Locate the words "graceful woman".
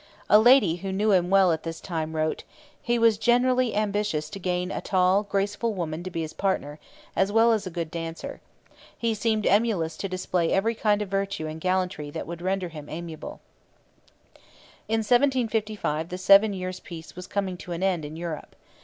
5.21-6.01